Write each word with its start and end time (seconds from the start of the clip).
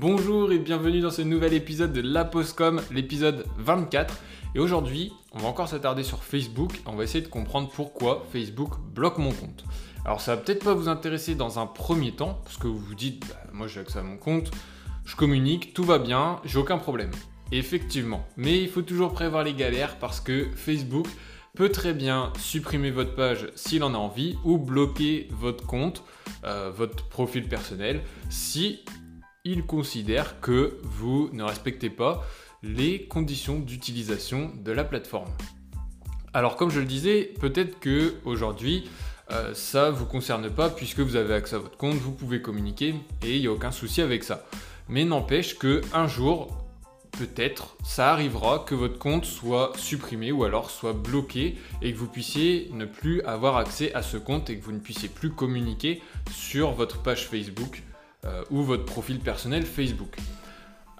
bonjour 0.00 0.50
et 0.50 0.58
bienvenue 0.58 1.00
dans 1.00 1.10
ce 1.10 1.20
nouvel 1.20 1.52
épisode 1.52 1.92
de 1.92 2.00
La 2.00 2.24
Postcom, 2.24 2.80
l'épisode 2.90 3.44
24. 3.58 4.18
Et 4.54 4.58
aujourd'hui, 4.58 5.12
on 5.32 5.38
va 5.40 5.48
encore 5.48 5.68
s'attarder 5.68 6.04
sur 6.04 6.24
Facebook. 6.24 6.80
On 6.86 6.96
va 6.96 7.04
essayer 7.04 7.22
de 7.22 7.28
comprendre 7.28 7.68
pourquoi 7.68 8.26
Facebook 8.32 8.78
bloque 8.94 9.18
mon 9.18 9.30
compte. 9.30 9.62
Alors 10.06 10.22
ça 10.22 10.36
va 10.36 10.40
peut-être 10.40 10.64
pas 10.64 10.72
vous 10.72 10.88
intéresser 10.88 11.34
dans 11.34 11.58
un 11.58 11.66
premier 11.66 12.12
temps, 12.12 12.40
parce 12.44 12.56
que 12.56 12.66
vous 12.66 12.78
vous 12.78 12.94
dites, 12.94 13.28
bah, 13.28 13.34
moi 13.52 13.66
j'ai 13.66 13.80
accès 13.80 13.98
à 13.98 14.02
mon 14.02 14.16
compte, 14.16 14.50
je 15.04 15.16
communique, 15.16 15.74
tout 15.74 15.84
va 15.84 15.98
bien, 15.98 16.40
j'ai 16.46 16.58
aucun 16.58 16.78
problème. 16.78 17.10
Effectivement, 17.52 18.26
mais 18.38 18.58
il 18.58 18.70
faut 18.70 18.82
toujours 18.82 19.12
prévoir 19.12 19.44
les 19.44 19.52
galères 19.52 19.98
parce 19.98 20.20
que 20.20 20.46
Facebook 20.56 21.08
peut 21.54 21.68
très 21.68 21.92
bien 21.92 22.32
supprimer 22.38 22.90
votre 22.90 23.14
page 23.14 23.48
s'il 23.54 23.84
en 23.84 23.92
a 23.92 23.98
envie 23.98 24.38
ou 24.44 24.56
bloquer 24.56 25.28
votre 25.32 25.66
compte, 25.66 26.04
euh, 26.44 26.70
votre 26.74 27.06
profil 27.08 27.48
personnel, 27.48 28.00
si 28.30 28.80
il 29.50 29.64
considère 29.64 30.40
que 30.40 30.78
vous 30.84 31.28
ne 31.32 31.42
respectez 31.42 31.90
pas 31.90 32.24
les 32.62 33.06
conditions 33.06 33.58
d'utilisation 33.58 34.52
de 34.54 34.70
la 34.70 34.84
plateforme. 34.84 35.30
Alors 36.32 36.56
comme 36.56 36.70
je 36.70 36.78
le 36.78 36.86
disais, 36.86 37.32
peut-être 37.40 37.80
que 37.80 38.14
aujourd'hui 38.24 38.88
euh, 39.32 39.52
ça 39.54 39.90
vous 39.90 40.06
concerne 40.06 40.48
pas 40.50 40.70
puisque 40.70 41.00
vous 41.00 41.16
avez 41.16 41.34
accès 41.34 41.56
à 41.56 41.58
votre 41.58 41.76
compte, 41.76 41.96
vous 41.96 42.12
pouvez 42.12 42.40
communiquer 42.40 42.94
et 43.24 43.34
il 43.34 43.40
n'y 43.40 43.48
a 43.48 43.52
aucun 43.52 43.72
souci 43.72 44.02
avec 44.02 44.22
ça. 44.22 44.46
Mais 44.88 45.04
n'empêche 45.04 45.58
que 45.58 45.80
un 45.92 46.06
jour, 46.06 46.56
peut-être, 47.10 47.76
ça 47.84 48.12
arrivera 48.12 48.60
que 48.60 48.76
votre 48.76 48.98
compte 48.98 49.24
soit 49.24 49.72
supprimé 49.76 50.30
ou 50.30 50.44
alors 50.44 50.70
soit 50.70 50.92
bloqué 50.92 51.56
et 51.82 51.92
que 51.92 51.98
vous 51.98 52.08
puissiez 52.08 52.70
ne 52.72 52.84
plus 52.84 53.20
avoir 53.22 53.56
accès 53.56 53.92
à 53.94 54.02
ce 54.02 54.16
compte 54.16 54.48
et 54.48 54.58
que 54.58 54.64
vous 54.64 54.72
ne 54.72 54.78
puissiez 54.78 55.08
plus 55.08 55.30
communiquer 55.30 56.02
sur 56.30 56.70
votre 56.70 57.02
page 57.02 57.26
Facebook 57.26 57.82
euh, 58.24 58.42
ou 58.50 58.62
votre 58.62 58.84
profil 58.84 59.18
personnel 59.20 59.64
Facebook. 59.64 60.16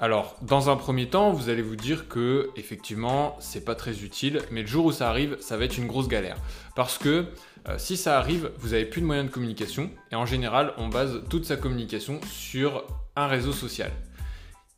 Alors, 0.03 0.37
dans 0.41 0.71
un 0.71 0.77
premier 0.77 1.11
temps, 1.11 1.31
vous 1.31 1.51
allez 1.51 1.61
vous 1.61 1.77
dire 1.77 2.09
que 2.09 2.49
effectivement, 2.57 3.37
c'est 3.39 3.67
pas 3.67 3.75
très 3.75 4.03
utile, 4.03 4.41
mais 4.51 4.63
le 4.63 4.67
jour 4.67 4.87
où 4.87 4.93
ça 4.93 5.11
arrive, 5.11 5.37
ça 5.41 5.59
va 5.59 5.67
être 5.67 5.77
une 5.77 5.87
grosse 5.87 6.09
galère. 6.09 6.39
Parce 6.75 6.97
que 6.97 7.27
euh, 7.69 7.77
si 7.77 7.99
ça 7.99 8.19
arrive, 8.19 8.51
vous 8.59 8.71
n'avez 8.71 8.87
plus 8.87 9.03
de 9.03 9.07
moyens 9.07 9.29
de 9.29 9.33
communication, 9.33 9.91
et 10.11 10.15
en 10.15 10.25
général, 10.25 10.73
on 10.79 10.89
base 10.89 11.23
toute 11.29 11.45
sa 11.45 11.59
communication 11.59 12.19
sur 12.31 12.85
un 13.15 13.27
réseau 13.27 13.53
social. 13.53 13.93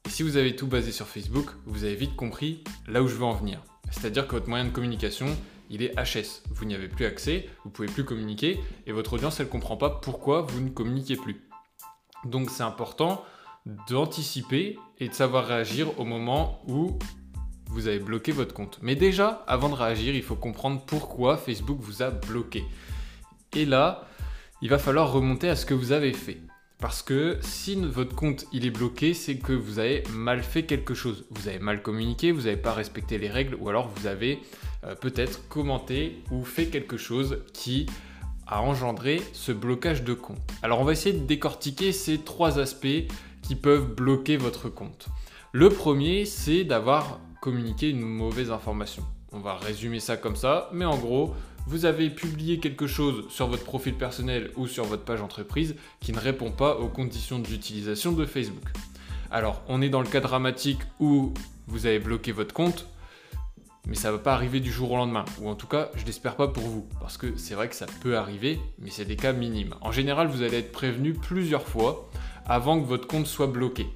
Et 0.04 0.08
si 0.08 0.24
vous 0.24 0.36
avez 0.36 0.56
tout 0.56 0.66
basé 0.66 0.90
sur 0.90 1.06
Facebook, 1.06 1.50
vous 1.66 1.84
avez 1.84 1.94
vite 1.94 2.16
compris 2.16 2.64
là 2.88 3.00
où 3.00 3.06
je 3.06 3.14
veux 3.14 3.24
en 3.24 3.34
venir. 3.34 3.62
C'est-à-dire 3.92 4.26
que 4.26 4.32
votre 4.32 4.48
moyen 4.48 4.64
de 4.64 4.70
communication, 4.70 5.26
il 5.70 5.82
est 5.84 5.94
HS. 5.94 6.42
Vous 6.50 6.64
n'y 6.64 6.74
avez 6.74 6.88
plus 6.88 7.06
accès, 7.06 7.48
vous 7.62 7.70
pouvez 7.70 7.86
plus 7.86 8.04
communiquer, 8.04 8.58
et 8.88 8.92
votre 8.92 9.12
audience, 9.12 9.38
elle 9.38 9.48
comprend 9.48 9.76
pas 9.76 9.90
pourquoi 9.90 10.42
vous 10.42 10.60
ne 10.60 10.70
communiquez 10.70 11.14
plus. 11.14 11.40
Donc 12.24 12.50
c'est 12.50 12.62
important 12.62 13.24
d'anticiper 13.88 14.78
et 14.98 15.08
de 15.08 15.14
savoir 15.14 15.46
réagir 15.46 15.98
au 15.98 16.04
moment 16.04 16.62
où 16.68 16.98
vous 17.66 17.88
avez 17.88 17.98
bloqué 17.98 18.32
votre 18.32 18.54
compte. 18.54 18.78
Mais 18.82 18.96
déjà, 18.96 19.44
avant 19.46 19.68
de 19.68 19.74
réagir, 19.74 20.14
il 20.14 20.22
faut 20.22 20.36
comprendre 20.36 20.82
pourquoi 20.86 21.36
Facebook 21.36 21.78
vous 21.80 22.02
a 22.02 22.10
bloqué. 22.10 22.64
Et 23.54 23.64
là, 23.64 24.06
il 24.60 24.68
va 24.68 24.78
falloir 24.78 25.12
remonter 25.12 25.48
à 25.48 25.56
ce 25.56 25.66
que 25.66 25.74
vous 25.74 25.92
avez 25.92 26.12
fait. 26.12 26.38
Parce 26.78 27.02
que 27.02 27.38
si 27.42 27.76
votre 27.76 28.14
compte 28.16 28.46
il 28.52 28.66
est 28.66 28.70
bloqué, 28.70 29.14
c'est 29.14 29.36
que 29.36 29.52
vous 29.52 29.78
avez 29.78 30.02
mal 30.10 30.42
fait 30.42 30.64
quelque 30.64 30.94
chose. 30.94 31.24
Vous 31.30 31.46
avez 31.46 31.60
mal 31.60 31.80
communiqué, 31.80 32.32
vous 32.32 32.42
n'avez 32.42 32.56
pas 32.56 32.72
respecté 32.72 33.18
les 33.18 33.30
règles, 33.30 33.56
ou 33.60 33.68
alors 33.68 33.88
vous 33.88 34.08
avez 34.08 34.40
euh, 34.84 34.96
peut-être 34.96 35.48
commenté 35.48 36.22
ou 36.32 36.44
fait 36.44 36.66
quelque 36.66 36.96
chose 36.96 37.38
qui 37.52 37.86
a 38.46 38.60
engendré 38.62 39.22
ce 39.32 39.52
blocage 39.52 40.02
de 40.04 40.14
compte. 40.14 40.38
Alors 40.62 40.80
on 40.80 40.84
va 40.84 40.92
essayer 40.92 41.18
de 41.18 41.24
décortiquer 41.24 41.92
ces 41.92 42.18
trois 42.18 42.58
aspects 42.58 43.06
qui 43.42 43.56
peuvent 43.56 43.94
bloquer 43.94 44.36
votre 44.36 44.68
compte. 44.68 45.08
Le 45.52 45.68
premier, 45.68 46.24
c'est 46.24 46.64
d'avoir 46.64 47.20
communiqué 47.40 47.90
une 47.90 48.00
mauvaise 48.00 48.50
information. 48.50 49.02
On 49.32 49.40
va 49.40 49.56
résumer 49.56 50.00
ça 50.00 50.16
comme 50.16 50.36
ça, 50.36 50.70
mais 50.72 50.84
en 50.84 50.96
gros, 50.96 51.34
vous 51.66 51.84
avez 51.84 52.10
publié 52.10 52.58
quelque 52.58 52.86
chose 52.86 53.24
sur 53.28 53.46
votre 53.46 53.64
profil 53.64 53.94
personnel 53.94 54.50
ou 54.56 54.66
sur 54.66 54.84
votre 54.84 55.04
page 55.04 55.20
entreprise 55.20 55.76
qui 56.00 56.12
ne 56.12 56.18
répond 56.18 56.50
pas 56.50 56.76
aux 56.76 56.88
conditions 56.88 57.38
d'utilisation 57.38 58.12
de 58.12 58.26
Facebook. 58.26 58.64
Alors, 59.30 59.62
on 59.68 59.80
est 59.80 59.88
dans 59.88 60.00
le 60.00 60.08
cas 60.08 60.20
dramatique 60.20 60.80
où 61.00 61.32
vous 61.66 61.86
avez 61.86 61.98
bloqué 61.98 62.32
votre 62.32 62.52
compte, 62.52 62.86
mais 63.86 63.94
ça 63.94 64.08
ne 64.08 64.14
va 64.14 64.18
pas 64.18 64.34
arriver 64.34 64.60
du 64.60 64.70
jour 64.70 64.92
au 64.92 64.96
lendemain. 64.96 65.24
Ou 65.40 65.48
en 65.48 65.54
tout 65.54 65.66
cas, 65.66 65.90
je 65.94 66.04
l'espère 66.04 66.36
pas 66.36 66.48
pour 66.48 66.64
vous, 66.64 66.86
parce 67.00 67.16
que 67.16 67.36
c'est 67.36 67.54
vrai 67.54 67.68
que 67.68 67.74
ça 67.74 67.86
peut 68.00 68.16
arriver, 68.16 68.60
mais 68.78 68.90
c'est 68.90 69.04
des 69.04 69.16
cas 69.16 69.32
minimes. 69.32 69.74
En 69.80 69.92
général, 69.92 70.28
vous 70.28 70.42
allez 70.42 70.58
être 70.58 70.72
prévenu 70.72 71.12
plusieurs 71.14 71.66
fois 71.66 72.10
avant 72.46 72.80
que 72.80 72.86
votre 72.86 73.06
compte 73.06 73.26
soit 73.26 73.48
bloqué. 73.48 73.86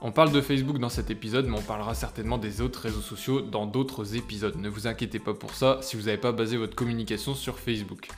On 0.00 0.12
parle 0.12 0.30
de 0.30 0.40
Facebook 0.40 0.78
dans 0.78 0.88
cet 0.88 1.10
épisode, 1.10 1.46
mais 1.48 1.58
on 1.58 1.62
parlera 1.62 1.92
certainement 1.92 2.38
des 2.38 2.60
autres 2.60 2.80
réseaux 2.80 3.00
sociaux 3.00 3.40
dans 3.40 3.66
d'autres 3.66 4.14
épisodes. 4.14 4.56
Ne 4.56 4.68
vous 4.68 4.86
inquiétez 4.86 5.18
pas 5.18 5.34
pour 5.34 5.54
ça 5.54 5.78
si 5.82 5.96
vous 5.96 6.02
n'avez 6.04 6.18
pas 6.18 6.30
basé 6.30 6.56
votre 6.56 6.76
communication 6.76 7.34
sur 7.34 7.58
Facebook. 7.58 8.08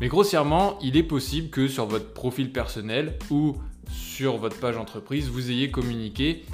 Mais 0.00 0.06
grossièrement, 0.06 0.78
il 0.80 0.96
est 0.96 1.02
possible 1.02 1.50
que 1.50 1.66
sur 1.66 1.86
votre 1.86 2.12
profil 2.12 2.52
personnel 2.52 3.18
ou 3.30 3.56
sur 3.90 4.36
votre 4.36 4.60
page 4.60 4.76
entreprise, 4.76 5.28
vous 5.28 5.50
ayez 5.50 5.72
communiqué 5.72 6.44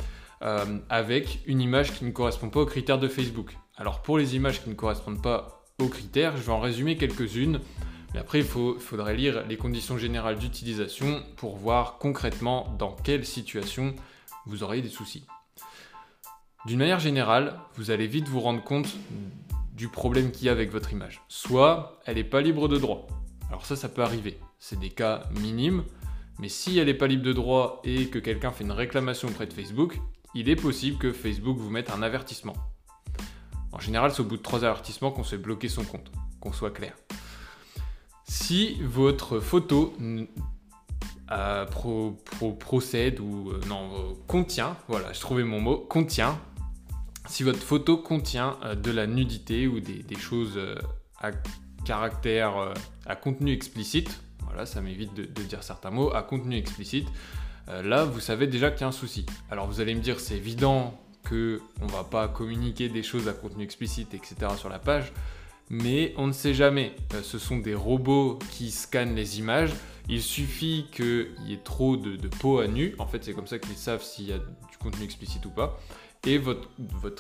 euh, 0.45 0.79
avec 0.89 1.41
une 1.47 1.61
image 1.61 1.93
qui 1.93 2.05
ne 2.05 2.11
correspond 2.11 2.51
pas 2.51 2.61
aux 2.61 2.67
critères 2.67 2.99
de 2.99 3.09
Facebook. 3.09 3.57
Alors 3.77 4.03
pour 4.03 4.19
les 4.19 4.37
images 4.37 4.63
qui 4.63 4.71
ne 4.71 4.75
correspondent 4.75 5.23
pas 5.23 5.65
aux 5.81 5.89
critères, 5.89 6.37
je 6.37 6.43
vais 6.43 6.53
en 6.53 6.61
résumer 6.61 6.97
quelques-unes 6.97 7.61
mais 8.15 8.21
après, 8.21 8.39
il 8.39 8.45
faudrait 8.45 9.17
lire 9.17 9.45
les 9.49 9.57
conditions 9.57 9.99
générales 9.99 10.39
d'utilisation 10.39 11.25
pour 11.37 11.57
voir 11.57 11.99
concrètement 11.99 12.73
dans 12.79 12.93
quelle 12.93 13.27
situation 13.27 13.93
vous 14.47 14.63
auriez 14.63 14.83
des 14.83 14.89
soucis. 14.89 15.27
D'une 16.65 16.79
manière 16.79 17.01
générale, 17.01 17.59
vous 17.75 17.91
allez 17.91 18.07
vite 18.07 18.29
vous 18.29 18.39
rendre 18.39 18.63
compte 18.63 18.97
du 19.73 19.89
problème 19.89 20.31
qu'il 20.31 20.47
y 20.47 20.49
a 20.49 20.53
avec 20.53 20.71
votre 20.71 20.93
image. 20.93 21.23
Soit 21.27 22.01
elle 22.07 22.15
n'est 22.15 22.25
pas 22.25 22.41
libre 22.41 22.69
de 22.69 22.79
droit. 22.79 23.09
Alors 23.49 23.67
ça, 23.67 23.75
ça 23.75 23.89
peut 23.89 24.03
arriver. 24.03 24.39
C'est 24.61 24.79
des 24.79 24.91
cas 24.91 25.25
minimes. 25.41 25.83
Mais 26.39 26.49
si 26.49 26.79
elle 26.79 26.87
n'est 26.87 26.95
pas 26.95 27.09
libre 27.09 27.25
de 27.25 27.33
droit 27.33 27.83
et 27.85 28.07
que 28.07 28.21
quelqu'un 28.21 28.53
fait 28.53 28.65
une 28.65 28.73
réclamation 28.73 29.29
auprès 29.29 29.47
de 29.47 29.53
Facebook, 29.53 30.01
il 30.35 30.49
est 30.49 30.57
possible 30.57 30.99
que 30.99 31.13
Facebook 31.13 31.57
vous 31.59 31.71
mette 31.71 31.91
un 31.91 32.03
avertissement. 32.03 32.55
En 33.73 33.81
général, 33.81 34.13
c'est 34.13 34.21
au 34.21 34.25
bout 34.25 34.37
de 34.37 34.43
trois 34.43 34.65
avertissements 34.65 35.11
qu'on 35.11 35.25
se 35.25 35.31
fait 35.31 35.43
bloquer 35.43 35.69
son 35.69 35.85
compte, 35.85 36.11
qu'on 36.41 36.53
soit 36.53 36.71
clair. 36.71 36.95
Si 38.25 38.81
votre 38.83 39.41
photo 39.41 39.95
euh, 41.31 41.67
procède 42.59 43.21
ou 43.21 43.51
euh, 43.51 43.61
non 43.69 43.91
euh, 43.95 44.15
contient, 44.27 44.77
voilà, 44.89 45.13
je 45.13 45.21
trouvais 45.21 45.45
mon 45.45 45.61
mot, 45.61 45.77
contient. 45.79 46.39
Si 47.27 47.43
votre 47.43 47.61
photo 47.61 47.97
contient 47.97 48.59
de 48.77 48.91
la 48.91 49.07
nudité 49.07 49.67
ou 49.67 49.81
des, 49.81 50.05
choses 50.17 50.61
à 51.19 51.31
caractère, 51.87 52.75
à 53.07 53.17
contenu 53.17 53.51
explicite, 53.51 54.21
voilà, 54.43 54.67
ça 54.67 54.83
m'évite 54.83 55.15
de, 55.15 55.43
dire 55.43 55.63
certains 55.63 55.91
mots, 55.91 56.15
à 56.15 56.23
contenu 56.23 56.59
explicite, 56.59 57.09
là 57.67 58.05
vous 58.05 58.21
savez 58.21 58.47
déjà 58.47 58.71
qu'il 58.71 58.83
y 58.83 58.85
a 58.85 58.89
un 58.89 58.93
souci. 58.93 59.27
Alors 59.51 59.67
vous 59.67 59.81
allez 59.81 59.95
me 59.95 60.01
dire 60.01 60.21
c'est 60.21 60.37
évident 60.37 61.01
que 61.25 61.61
on 61.81 61.87
va 61.87 62.05
pas 62.05 62.29
communiquer 62.29 62.89
des 62.89 63.03
choses 63.03 63.29
à 63.29 63.33
contenu 63.33 63.65
explicite, 63.65 64.15
etc. 64.15 64.53
sur 64.57 64.69
la 64.69 64.79
page 64.79 65.13
mais 65.71 66.15
on 66.17 66.27
ne 66.27 66.33
sait 66.33 66.55
jamais. 66.55 66.95
Euh, 67.15 67.23
ce 67.23 67.39
sont 67.39 67.59
des 67.59 67.75
robots 67.75 68.39
qui 68.51 68.71
scannent 68.71 69.15
les 69.15 69.39
images. 69.39 69.73
Il 70.09 70.23
suffit 70.23 70.87
qu'il 70.93 71.35
y 71.47 71.55
ait 71.55 71.63
trop 71.63 71.97
de, 71.97 72.29
peau 72.29 72.59
à 72.59 72.67
nu. 72.67 72.95
En 72.99 73.07
fait, 73.07 73.25
c'est 73.25 73.33
comme 73.33 73.47
ça 73.47 73.59
qu'ils 73.59 73.77
savent 73.77 74.03
s'il 74.03 74.29
y 74.29 74.33
a 74.33 74.39
du 74.39 74.77
contenu 74.79 75.05
explicite 75.05 75.45
ou 75.47 75.51
pas. 75.51 75.79
Et 76.27 76.39
votre, 76.39 76.69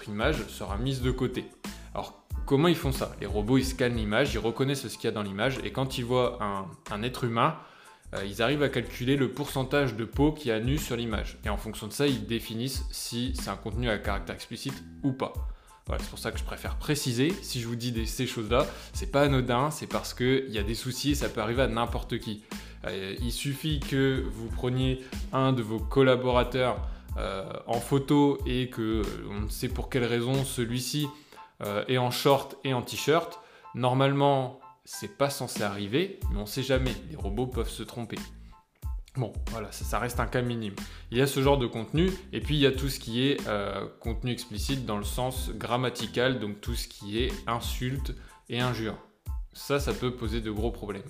image 0.08 0.46
sera 0.48 0.76
mise 0.76 1.00
de 1.00 1.10
côté. 1.10 1.46
Alors, 1.94 2.24
comment 2.46 2.68
ils 2.68 2.76
font 2.76 2.92
ça? 2.92 3.12
Les 3.20 3.26
robots, 3.26 3.58
ils 3.58 3.64
scannent 3.64 3.96
l'image, 3.96 4.34
ils 4.34 4.38
reconnaissent 4.38 4.88
ce 4.88 4.96
qu'il 4.96 5.04
y 5.04 5.08
a 5.08 5.12
dans 5.12 5.22
l'image. 5.22 5.58
Et 5.64 5.72
quand 5.72 5.96
ils 5.96 6.04
voient 6.04 6.38
un, 6.90 7.02
être 7.02 7.24
humain, 7.24 7.56
euh, 8.14 8.24
ils 8.24 8.42
arrivent 8.42 8.62
à 8.62 8.68
calculer 8.68 9.16
le 9.16 9.30
pourcentage 9.30 9.94
de 9.94 10.04
peau 10.04 10.32
qui 10.32 10.50
a 10.50 10.60
nu 10.60 10.78
sur 10.78 10.96
l'image. 10.96 11.38
Et 11.44 11.48
en 11.48 11.56
fonction 11.56 11.86
de 11.86 11.92
ça, 11.92 12.06
ils 12.06 12.26
définissent 12.26 12.84
si 12.90 13.34
c'est 13.34 13.50
un 13.50 13.56
contenu 13.56 13.88
à 13.88 13.98
caractère 13.98 14.34
explicite 14.34 14.82
ou 15.02 15.12
pas 15.12 15.32
c'est 15.98 16.08
pour 16.08 16.18
ça 16.18 16.32
que 16.32 16.38
je 16.38 16.44
préfère 16.44 16.76
préciser. 16.76 17.30
Si 17.42 17.60
je 17.60 17.68
vous 17.68 17.76
dis 17.76 18.06
ces 18.06 18.26
choses-là, 18.26 18.66
c'est 18.94 19.10
pas 19.12 19.22
anodin, 19.22 19.70
c'est 19.70 19.86
parce 19.86 20.14
qu'il 20.14 20.48
y 20.48 20.58
a 20.58 20.62
des 20.62 20.74
soucis 20.74 21.10
et 21.10 21.14
ça 21.14 21.28
peut 21.28 21.42
arriver 21.42 21.60
à 21.60 21.66
n'importe 21.66 22.18
qui. 22.18 22.42
Euh, 22.86 23.14
il 23.20 23.32
suffit 23.32 23.80
que 23.80 24.24
vous 24.32 24.48
preniez 24.48 25.04
un 25.34 25.52
de 25.52 25.60
vos 25.60 25.78
collaborateurs 25.78 26.78
euh, 27.18 27.44
en 27.66 27.80
photo 27.80 28.38
et 28.46 28.70
que 28.70 29.02
on 29.30 29.42
ne 29.42 29.48
sait 29.48 29.68
pour 29.68 29.90
quelle 29.90 30.04
raison 30.04 30.44
celui-ci 30.44 31.06
est 31.88 31.98
en 31.98 32.10
short 32.10 32.56
et 32.64 32.74
en 32.74 32.82
t-shirt. 32.82 33.38
Normalement, 33.74 34.60
c'est 34.84 35.16
pas 35.16 35.30
censé 35.30 35.62
arriver, 35.62 36.20
mais 36.30 36.38
on 36.38 36.46
sait 36.46 36.62
jamais. 36.62 36.94
Les 37.10 37.16
robots 37.16 37.46
peuvent 37.46 37.70
se 37.70 37.82
tromper. 37.82 38.18
Bon, 39.16 39.32
voilà, 39.50 39.70
ça, 39.70 40.00
reste 40.00 40.18
un 40.18 40.26
cas 40.26 40.42
minime. 40.42 40.74
Il 41.12 41.18
y 41.18 41.22
a 41.22 41.26
ce 41.26 41.40
genre 41.40 41.56
de 41.56 41.66
contenu, 41.66 42.10
et 42.32 42.40
puis 42.40 42.56
il 42.56 42.60
y 42.60 42.66
a 42.66 42.72
tout 42.72 42.88
ce 42.88 42.98
qui 42.98 43.22
est 43.22 43.46
euh, 43.46 43.86
contenu 44.00 44.32
explicite 44.32 44.86
dans 44.86 44.98
le 44.98 45.04
sens 45.04 45.50
grammatical, 45.50 46.40
donc 46.40 46.60
tout 46.60 46.74
ce 46.74 46.88
qui 46.88 47.18
est 47.18 47.32
insulte 47.46 48.14
et 48.48 48.60
injure. 48.60 48.96
Ça, 49.52 49.78
ça 49.78 49.92
peut 49.92 50.16
poser 50.16 50.40
de 50.40 50.50
gros 50.50 50.72
problèmes. 50.72 51.02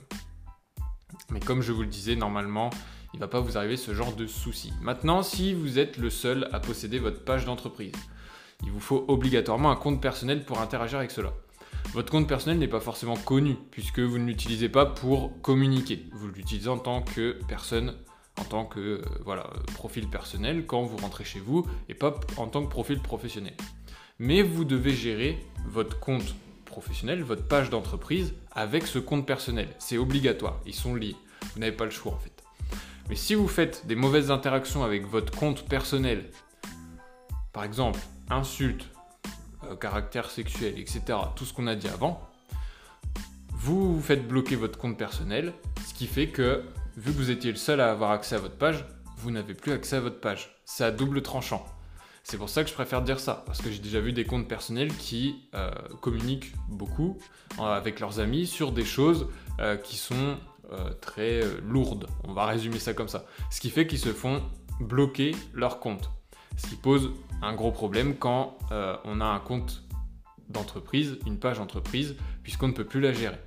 Mais 1.30 1.40
comme 1.40 1.62
je 1.62 1.72
vous 1.72 1.80
le 1.80 1.88
disais, 1.88 2.14
normalement, 2.14 2.68
il 3.14 3.16
ne 3.16 3.20
va 3.20 3.28
pas 3.28 3.40
vous 3.40 3.56
arriver 3.56 3.78
ce 3.78 3.94
genre 3.94 4.14
de 4.14 4.26
souci. 4.26 4.72
Maintenant, 4.82 5.22
si 5.22 5.54
vous 5.54 5.78
êtes 5.78 5.96
le 5.96 6.10
seul 6.10 6.48
à 6.52 6.60
posséder 6.60 6.98
votre 6.98 7.24
page 7.24 7.46
d'entreprise, 7.46 7.94
il 8.62 8.70
vous 8.70 8.80
faut 8.80 9.06
obligatoirement 9.08 9.70
un 9.70 9.76
compte 9.76 10.02
personnel 10.02 10.44
pour 10.44 10.60
interagir 10.60 10.98
avec 10.98 11.10
cela. 11.10 11.32
Votre 11.92 12.10
compte 12.10 12.28
personnel 12.28 12.58
n'est 12.58 12.68
pas 12.68 12.80
forcément 12.80 13.16
connu 13.16 13.56
puisque 13.70 14.00
vous 14.00 14.18
ne 14.18 14.26
l'utilisez 14.26 14.68
pas 14.68 14.86
pour 14.86 15.40
communiquer. 15.42 16.06
Vous 16.12 16.28
l'utilisez 16.28 16.68
en 16.68 16.78
tant 16.78 17.02
que 17.02 17.38
personne, 17.46 17.94
en 18.38 18.44
tant 18.44 18.64
que 18.64 18.80
euh, 18.80 19.02
voilà, 19.24 19.48
profil 19.74 20.08
personnel 20.08 20.66
quand 20.66 20.82
vous 20.82 20.96
rentrez 20.96 21.24
chez 21.24 21.40
vous 21.40 21.66
et 21.88 21.94
pas 21.94 22.18
en 22.36 22.48
tant 22.48 22.64
que 22.64 22.70
profil 22.70 23.00
professionnel. 23.00 23.54
Mais 24.18 24.42
vous 24.42 24.64
devez 24.64 24.92
gérer 24.92 25.38
votre 25.66 26.00
compte 26.00 26.34
professionnel, 26.64 27.22
votre 27.22 27.46
page 27.46 27.70
d'entreprise 27.70 28.34
avec 28.50 28.86
ce 28.86 28.98
compte 28.98 29.26
personnel. 29.26 29.68
C'est 29.78 29.98
obligatoire, 29.98 30.60
ils 30.66 30.74
sont 30.74 30.94
liés. 30.94 31.16
Vous 31.54 31.60
n'avez 31.60 31.76
pas 31.76 31.84
le 31.84 31.90
choix 31.90 32.12
en 32.12 32.18
fait. 32.18 32.42
Mais 33.08 33.16
si 33.16 33.34
vous 33.34 33.48
faites 33.48 33.86
des 33.86 33.94
mauvaises 33.94 34.30
interactions 34.30 34.82
avec 34.82 35.06
votre 35.06 35.32
compte 35.32 35.68
personnel, 35.68 36.30
par 37.52 37.64
exemple, 37.64 38.00
insultes, 38.30 38.88
euh, 39.70 39.76
caractère 39.76 40.30
sexuel, 40.30 40.78
etc., 40.78 41.02
tout 41.36 41.44
ce 41.44 41.52
qu'on 41.52 41.66
a 41.66 41.74
dit 41.74 41.88
avant, 41.88 42.20
vous 43.50 43.96
vous 43.96 44.02
faites 44.02 44.26
bloquer 44.26 44.56
votre 44.56 44.78
compte 44.78 44.98
personnel, 44.98 45.52
ce 45.86 45.94
qui 45.94 46.06
fait 46.06 46.28
que, 46.28 46.62
vu 46.96 47.12
que 47.12 47.16
vous 47.16 47.30
étiez 47.30 47.50
le 47.50 47.56
seul 47.56 47.80
à 47.80 47.90
avoir 47.90 48.10
accès 48.10 48.34
à 48.34 48.38
votre 48.38 48.56
page, 48.56 48.84
vous 49.18 49.30
n'avez 49.30 49.54
plus 49.54 49.72
accès 49.72 49.96
à 49.96 50.00
votre 50.00 50.20
page. 50.20 50.56
C'est 50.64 50.84
à 50.84 50.90
double 50.90 51.22
tranchant. 51.22 51.64
C'est 52.22 52.38
pour 52.38 52.48
ça 52.48 52.64
que 52.64 52.70
je 52.70 52.74
préfère 52.74 53.02
dire 53.02 53.20
ça, 53.20 53.42
parce 53.46 53.60
que 53.60 53.70
j'ai 53.70 53.78
déjà 53.78 54.00
vu 54.00 54.12
des 54.12 54.24
comptes 54.24 54.48
personnels 54.48 54.94
qui 54.94 55.48
euh, 55.54 55.70
communiquent 56.00 56.52
beaucoup 56.68 57.18
euh, 57.58 57.62
avec 57.62 58.00
leurs 58.00 58.20
amis 58.20 58.46
sur 58.46 58.72
des 58.72 58.84
choses 58.84 59.28
qui 59.84 59.96
sont 59.96 60.36
très 61.00 61.42
lourdes. 61.62 62.08
On 62.24 62.32
va 62.32 62.46
résumer 62.46 62.80
ça 62.80 62.92
comme 62.92 63.06
ça. 63.06 63.24
Ce 63.50 63.60
qui 63.60 63.70
fait 63.70 63.86
qu'ils 63.86 64.00
se 64.00 64.12
font 64.12 64.42
bloquer 64.80 65.36
leur 65.52 65.78
compte. 65.78 66.10
Ce 66.56 66.66
qui 66.68 66.76
pose 66.76 67.12
un 67.42 67.54
gros 67.54 67.72
problème 67.72 68.16
quand 68.16 68.56
euh, 68.72 68.96
on 69.04 69.20
a 69.20 69.26
un 69.26 69.40
compte 69.40 69.82
d'entreprise, 70.48 71.18
une 71.26 71.38
page 71.38 71.58
entreprise, 71.58 72.16
puisqu'on 72.42 72.68
ne 72.68 72.72
peut 72.72 72.84
plus 72.84 73.00
la 73.00 73.12
gérer. 73.12 73.38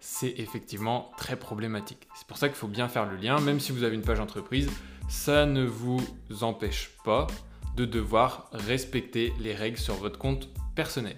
C'est 0.00 0.34
effectivement 0.38 1.12
très 1.16 1.36
problématique. 1.36 2.08
C'est 2.14 2.26
pour 2.26 2.36
ça 2.36 2.48
qu'il 2.48 2.56
faut 2.56 2.68
bien 2.68 2.88
faire 2.88 3.06
le 3.06 3.16
lien, 3.16 3.40
même 3.40 3.60
si 3.60 3.72
vous 3.72 3.82
avez 3.82 3.94
une 3.94 4.02
page 4.02 4.20
entreprise, 4.20 4.70
ça 5.08 5.46
ne 5.46 5.64
vous 5.64 6.00
empêche 6.42 6.90
pas 7.04 7.26
de 7.76 7.84
devoir 7.84 8.48
respecter 8.52 9.32
les 9.40 9.54
règles 9.54 9.78
sur 9.78 9.94
votre 9.94 10.18
compte 10.18 10.48
personnel. 10.74 11.16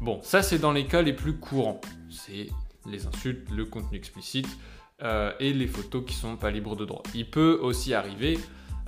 Bon, 0.00 0.20
ça 0.22 0.42
c'est 0.42 0.58
dans 0.58 0.72
les 0.72 0.86
cas 0.86 1.02
les 1.02 1.12
plus 1.12 1.38
courants. 1.38 1.80
C'est 2.10 2.48
les 2.86 3.06
insultes, 3.06 3.50
le 3.50 3.64
contenu 3.64 3.96
explicite 3.96 4.48
euh, 5.02 5.32
et 5.40 5.52
les 5.52 5.66
photos 5.66 6.04
qui 6.04 6.14
sont 6.14 6.36
pas 6.36 6.50
libres 6.50 6.76
de 6.76 6.84
droit. 6.84 7.02
Il 7.14 7.30
peut 7.30 7.58
aussi 7.60 7.94
arriver 7.94 8.38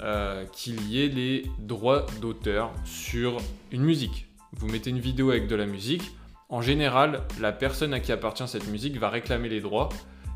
euh, 0.00 0.44
qu'il 0.52 0.88
y 0.88 1.02
ait 1.04 1.08
les 1.08 1.46
droits 1.58 2.06
d'auteur 2.20 2.72
sur 2.84 3.38
une 3.72 3.82
musique. 3.82 4.28
Vous 4.52 4.68
mettez 4.68 4.90
une 4.90 5.00
vidéo 5.00 5.30
avec 5.30 5.48
de 5.48 5.56
la 5.56 5.66
musique, 5.66 6.12
en 6.48 6.62
général, 6.62 7.22
la 7.40 7.52
personne 7.52 7.92
à 7.92 8.00
qui 8.00 8.12
appartient 8.12 8.46
cette 8.48 8.68
musique 8.68 8.96
va 8.96 9.10
réclamer 9.10 9.48
les 9.48 9.60
droits 9.60 9.88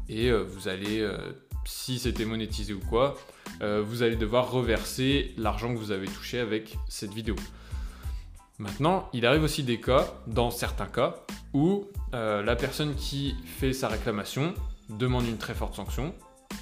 et 0.08 0.30
euh, 0.30 0.42
vous 0.42 0.68
allez, 0.68 1.00
euh, 1.00 1.16
si 1.64 1.98
c'était 1.98 2.24
monétisé 2.24 2.74
ou 2.74 2.80
quoi, 2.80 3.16
vous 3.84 4.02
allez 4.02 4.16
devoir 4.16 4.50
reverser 4.50 5.34
l'argent 5.36 5.72
que 5.72 5.78
vous 5.78 5.92
avez 5.92 6.08
touché 6.08 6.40
avec 6.40 6.76
cette 6.88 7.14
vidéo. 7.14 7.36
Maintenant, 8.58 9.08
il 9.12 9.24
arrive 9.24 9.44
aussi 9.44 9.62
des 9.62 9.78
cas, 9.78 10.12
dans 10.26 10.50
certains 10.50 10.86
cas, 10.86 11.14
où 11.54 11.86
la 12.12 12.56
personne 12.56 12.96
qui 12.96 13.36
fait 13.44 13.72
sa 13.72 13.86
réclamation 13.86 14.52
demande 14.88 15.26
une 15.28 15.38
très 15.38 15.54
forte 15.54 15.76
sanction, 15.76 16.12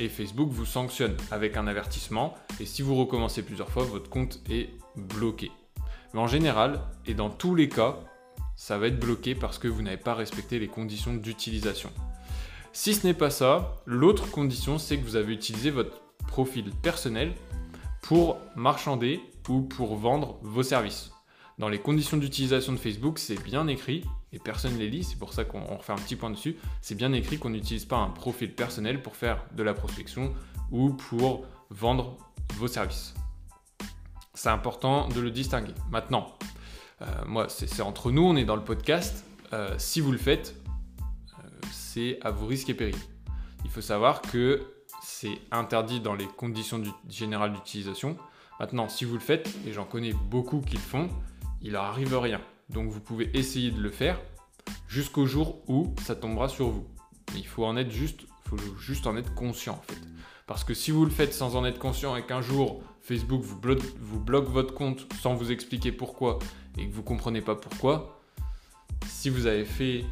et 0.01 0.09
Facebook 0.09 0.51
vous 0.51 0.67
sanctionne 0.67 1.17
avec 1.31 1.57
un 1.57 1.67
avertissement 1.67 2.35
et 2.59 2.67
si 2.67 2.83
vous 2.83 2.95
recommencez 2.95 3.43
plusieurs 3.43 3.71
fois, 3.71 3.85
votre 3.85 4.11
compte 4.11 4.41
est 4.51 4.71
bloqué. 4.97 5.51
Mais 6.13 6.21
en 6.21 6.27
général, 6.27 6.81
et 7.07 7.15
dans 7.15 7.31
tous 7.31 7.55
les 7.55 7.69
cas, 7.69 7.99
ça 8.57 8.79
va 8.79 8.89
être 8.89 8.99
bloqué 8.99 9.35
parce 9.35 9.59
que 9.59 9.69
vous 9.69 9.83
n'avez 9.83 9.97
pas 9.97 10.15
respecté 10.15 10.59
les 10.59 10.69
conditions 10.69 11.15
d'utilisation. 11.15 11.91
Si 12.73 12.95
ce 12.95 13.07
n'est 13.07 13.15
pas 13.15 13.31
ça, 13.31 13.77
l'autre 13.87 14.31
condition, 14.31 14.79
c'est 14.79 14.99
que 14.99 15.05
vous 15.05 15.17
avez 15.17 15.33
utilisé 15.33 15.71
votre 15.71 16.03
profil 16.29 16.71
personnel 16.83 17.35
pour 18.03 18.39
marchander 18.57 19.21
ou 19.49 19.63
pour 19.63 19.97
vendre 19.97 20.39
vos 20.43 20.63
services. 20.63 21.11
Dans 21.61 21.69
les 21.69 21.79
conditions 21.79 22.17
d'utilisation 22.17 22.73
de 22.73 22.79
Facebook, 22.79 23.19
c'est 23.19 23.39
bien 23.45 23.67
écrit, 23.67 24.03
et 24.33 24.39
personne 24.39 24.73
ne 24.73 24.79
les 24.79 24.89
lit, 24.89 25.05
c'est 25.05 25.19
pour 25.19 25.35
ça 25.35 25.45
qu'on 25.45 25.77
refait 25.77 25.93
un 25.93 25.97
petit 25.97 26.17
point 26.17 26.31
dessus, 26.31 26.57
c'est 26.81 26.95
bien 26.95 27.13
écrit 27.13 27.39
qu'on 27.39 27.51
n'utilise 27.51 27.85
pas 27.85 27.99
un 27.99 28.09
profil 28.09 28.55
personnel 28.55 29.03
pour 29.03 29.15
faire 29.15 29.45
de 29.55 29.63
la 29.63 29.75
prospection 29.75 30.33
ou 30.71 30.95
pour 30.95 31.45
vendre 31.69 32.17
vos 32.55 32.67
services. 32.67 33.13
C'est 34.33 34.49
important 34.49 35.09
de 35.09 35.21
le 35.21 35.31
distinguer. 35.31 35.75
Maintenant, 35.91 36.35
euh, 37.03 37.07
moi, 37.27 37.51
c'est 37.51 37.83
entre 37.83 38.11
nous, 38.11 38.23
on 38.23 38.37
est 38.37 38.47
dans 38.47 38.57
le 38.57 38.65
podcast. 38.65 39.27
Euh, 39.53 39.75
si 39.77 40.01
vous 40.01 40.13
le 40.13 40.19
faites, 40.19 40.55
euh, 41.41 41.43
c'est 41.73 42.21
à 42.23 42.31
vos 42.31 42.47
risques 42.47 42.71
et 42.71 42.75
périls. 42.75 42.97
Il 43.67 43.71
faut 43.71 43.83
savoir 43.83 44.23
que 44.23 44.63
c'est 45.03 45.39
interdit 45.51 46.01
dans 46.01 46.15
les 46.15 46.27
conditions 46.27 46.83
générales 47.11 47.53
d'utilisation. 47.53 48.17
Maintenant, 48.59 48.89
si 48.89 49.05
vous 49.05 49.13
le 49.13 49.21
faites, 49.21 49.55
et 49.67 49.75
j'en 49.75 49.85
connais 49.85 50.15
beaucoup 50.15 50.63
qui 50.63 50.77
le 50.77 50.81
font, 50.81 51.11
il 51.63 51.73
leur 51.73 51.85
arrive 51.85 52.17
rien. 52.17 52.41
Donc 52.69 52.91
vous 52.91 53.01
pouvez 53.01 53.31
essayer 53.37 53.71
de 53.71 53.81
le 53.81 53.91
faire 53.91 54.21
jusqu'au 54.89 55.27
jour 55.27 55.63
où 55.69 55.95
ça 56.05 56.15
tombera 56.15 56.49
sur 56.49 56.69
vous. 56.69 56.87
il 57.35 57.47
faut 57.47 57.65
en 57.65 57.77
être 57.77 57.91
juste, 57.91 58.23
faut 58.45 58.57
juste 58.79 59.07
en 59.07 59.17
être 59.17 59.35
conscient 59.35 59.75
en 59.75 59.93
fait. 59.93 60.01
Parce 60.47 60.65
que 60.65 60.75
si 60.75 60.91
vous 60.91 61.05
le 61.05 61.11
faites 61.11 61.33
sans 61.33 61.55
en 61.55 61.65
être 61.65 61.79
conscient 61.79 62.17
et 62.17 62.27
qu'un 62.27 62.43
jour 62.43 62.83
Facebook 63.03 63.43
vous 63.43 64.21
bloque, 64.21 64.49
votre 64.49 64.75
compte 64.75 65.07
sans 65.21 65.35
vous 65.35 65.53
expliquer 65.53 65.93
pourquoi 65.93 66.39
et 66.77 66.89
que 66.89 66.93
vous 66.93 67.03
comprenez 67.03 67.41
pas 67.41 67.55
pourquoi, 67.55 68.21
si 69.07 69.31
vous 69.31 69.47
avez 69.47 69.65
fait 69.65 70.05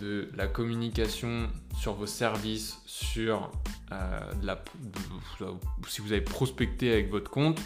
de 0.00 0.30
la 0.34 0.46
communication 0.46 1.48
sur 1.78 1.94
vos 1.94 2.06
services, 2.06 2.80
sur 2.86 3.50
euh, 3.92 4.20
si 5.88 6.00
vous 6.00 6.12
avez 6.12 6.20
prospecté 6.20 6.92
avec 6.92 7.10
votre 7.10 7.30
compte, 7.30 7.60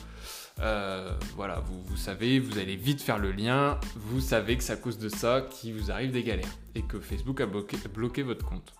euh, 0.60 1.12
voilà, 1.34 1.60
vous, 1.60 1.96
savez, 1.96 2.38
vous 2.38 2.58
allez 2.58 2.76
vite 2.76 3.02
faire 3.02 3.18
le 3.18 3.30
lien, 3.30 3.78
vous 3.94 4.20
savez 4.20 4.56
que 4.56 4.62
c'est 4.62 4.72
à 4.72 4.76
cause 4.76 4.98
de 4.98 5.08
ça 5.08 5.42
qu'il 5.42 5.74
vous 5.74 5.90
arrive 5.90 6.12
des 6.12 6.22
galères 6.22 6.56
et 6.74 6.82
que 6.82 6.98
Facebook 6.98 7.40
a 7.40 7.46
bloqué, 7.46 8.22
votre 8.22 8.44
compte. 8.44 8.72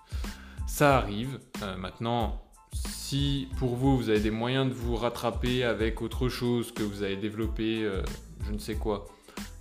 Ça 0.67 0.97
arrive. 0.97 1.39
Euh, 1.63 1.77
maintenant, 1.77 2.43
si 2.73 3.49
pour 3.59 3.77
vous, 3.77 3.97
vous 3.97 4.09
avez 4.09 4.21
des 4.21 4.31
moyens 4.31 4.69
de 4.69 4.75
vous 4.75 4.97
rattraper 4.97 5.65
avec 5.65 6.01
autre 6.01 6.29
chose 6.29 6.73
que 6.73 6.83
vous 6.83 7.03
avez 7.03 7.17
développé, 7.17 7.85
euh, 7.85 8.03
je 8.45 8.53
ne 8.53 8.59
sais 8.59 8.75
quoi, 8.75 9.07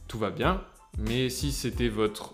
tout 0.08 0.18
va 0.18 0.30
bien. 0.30 0.62
Mais 0.98 1.30
si 1.30 1.52
c'était 1.52 1.90
votre 1.90 2.34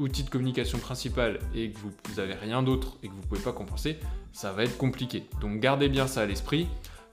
outil 0.00 0.24
de 0.24 0.30
communication 0.30 0.78
principal 0.78 1.38
et 1.54 1.70
que 1.70 1.78
vous 1.78 1.92
n'avez 2.16 2.34
rien 2.34 2.64
d'autre 2.64 2.96
et 3.02 3.08
que 3.08 3.12
vous 3.12 3.20
ne 3.20 3.26
pouvez 3.26 3.40
pas 3.40 3.52
compenser, 3.52 3.98
ça 4.32 4.52
va 4.52 4.64
être 4.64 4.76
compliqué. 4.76 5.24
Donc 5.40 5.60
gardez 5.60 5.88
bien 5.88 6.08
ça 6.08 6.22
à 6.22 6.26
l'esprit. 6.26 6.66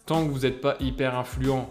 Tant 0.07 0.25
que 0.25 0.31
vous 0.31 0.39
n'êtes 0.39 0.59
pas 0.59 0.75
hyper 0.79 1.15
influent 1.15 1.69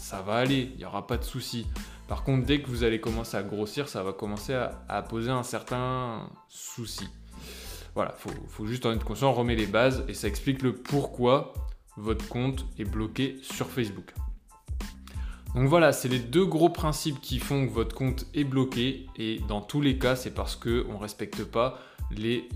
ça 0.00 0.22
va 0.22 0.34
aller, 0.34 0.70
il 0.72 0.78
n'y 0.78 0.84
aura 0.84 1.06
pas 1.06 1.18
de 1.18 1.24
souci. 1.24 1.66
Par 2.08 2.24
contre, 2.24 2.46
dès 2.46 2.60
que 2.60 2.68
vous 2.68 2.82
allez 2.82 3.00
commencer 3.00 3.36
à 3.36 3.42
grossir, 3.42 3.88
ça 3.88 4.02
va 4.02 4.12
commencer 4.12 4.54
à, 4.54 5.02
poser 5.02 5.30
un 5.30 5.42
certain 5.44 6.28
souci. 6.48 7.08
Voilà, 7.94 8.12
faut, 8.12 8.30
faut 8.48 8.66
juste 8.66 8.86
en 8.86 8.92
être 8.92 9.04
conscient, 9.04 9.30
on 9.30 9.34
remet 9.34 9.54
les 9.54 9.66
bases 9.66 10.04
et 10.08 10.14
ça 10.14 10.26
explique 10.26 10.62
le 10.62 10.74
pourquoi 10.74 11.52
votre 11.96 12.26
compte 12.28 12.66
est 12.78 12.84
bloqué 12.84 13.38
sur 13.42 13.68
Facebook. 13.68 14.12
Donc 15.54 15.68
voilà, 15.68 15.92
c'est 15.92 16.08
les 16.08 16.18
deux 16.18 16.46
gros 16.46 16.70
principes 16.70 17.20
qui 17.20 17.38
font 17.38 17.66
que 17.66 17.72
votre 17.72 17.94
compte 17.94 18.26
est 18.34 18.44
bloqué 18.44 19.06
et 19.16 19.40
dans 19.48 19.60
tous 19.60 19.80
les 19.80 19.98
cas, 19.98 20.16
c'est 20.16 20.32
parce 20.32 20.56
qu'on 20.56 20.70
ne 20.92 20.98
respecte 20.98 21.44
pas 21.44 21.78
les 22.10 22.48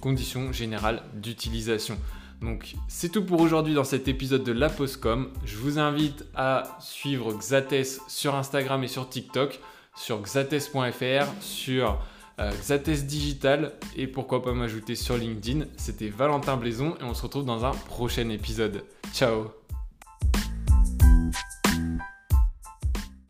conditions 0.00 0.52
générales 0.52 1.02
d'utilisation. 1.14 1.96
Donc 2.44 2.74
c'est 2.88 3.08
tout 3.08 3.24
pour 3.24 3.40
aujourd'hui 3.40 3.74
dans 3.74 3.84
cet 3.84 4.06
épisode 4.06 4.44
de 4.44 4.52
La 4.52 4.68
Postcom. 4.68 5.30
Je 5.44 5.56
vous 5.56 5.78
invite 5.78 6.24
à 6.34 6.76
suivre 6.80 7.32
Xates 7.32 8.00
sur 8.06 8.34
Instagram 8.34 8.84
et 8.84 8.88
sur 8.88 9.08
TikTok, 9.08 9.60
sur 9.96 10.20
xates.fr, 10.20 11.26
sur 11.40 11.98
euh, 12.40 12.50
Xates 12.50 13.06
Digital 13.06 13.72
et 13.96 14.06
pourquoi 14.06 14.42
pas 14.42 14.52
m'ajouter 14.52 14.94
sur 14.94 15.16
LinkedIn. 15.16 15.66
C'était 15.76 16.08
Valentin 16.08 16.56
Blaison 16.56 16.94
et 17.00 17.04
on 17.04 17.14
se 17.14 17.22
retrouve 17.22 17.44
dans 17.44 17.64
un 17.64 17.72
prochain 17.72 18.28
épisode. 18.28 18.84
Ciao 19.12 19.63